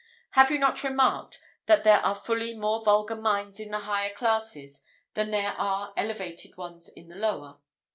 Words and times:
Have 0.31 0.49
you 0.49 0.57
not 0.57 0.83
remarked, 0.83 1.39
that 1.67 1.83
there 1.83 1.99
are 1.99 2.15
fully 2.15 2.57
more 2.57 2.81
vulgar 2.83 3.15
minds 3.15 3.59
in 3.59 3.69
the 3.69 3.81
higher 3.81 4.11
classes, 4.11 4.81
than 5.13 5.29
there 5.29 5.53
are 5.59 5.93
elevated 5.95 6.57
ones 6.57 6.89
in 6.89 7.07
the 7.07 7.15
lower? 7.15 7.59